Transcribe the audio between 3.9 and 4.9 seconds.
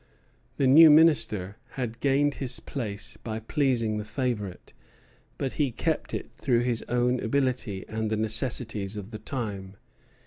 the favorite;